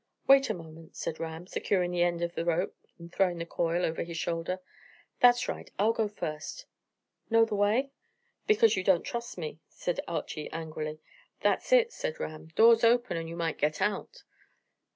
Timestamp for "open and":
12.83-13.29